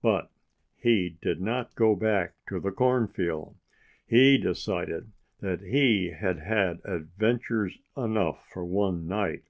But 0.00 0.30
he 0.76 1.16
did 1.20 1.40
not 1.40 1.74
go 1.74 1.96
back 1.96 2.34
to 2.46 2.60
the 2.60 2.70
cornfield. 2.70 3.56
He 4.06 4.38
decided 4.38 5.10
that 5.40 5.60
he 5.62 6.10
had 6.12 6.38
had 6.38 6.80
adventures 6.84 7.80
enough 7.96 8.46
for 8.48 8.64
one 8.64 9.08
night. 9.08 9.42